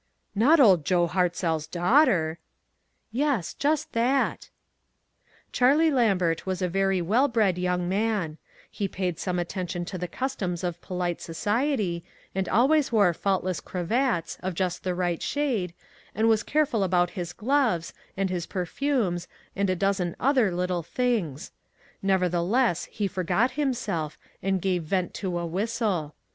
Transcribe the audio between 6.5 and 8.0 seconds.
a very well bred young